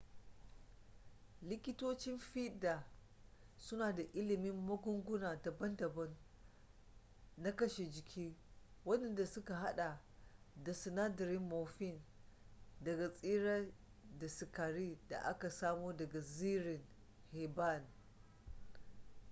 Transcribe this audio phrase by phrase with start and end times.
[1.43, 2.85] likitocin fiɗa
[3.57, 6.15] suna da ilimin magunguna daban-daban
[7.37, 8.35] na kashe jiki
[8.85, 10.01] wadanda suka hada
[10.55, 12.01] da sinadarin morphine
[12.81, 13.73] daga tsirrai
[14.19, 16.81] da sikari da aka samo daga zirin
[17.31, 17.87] herbane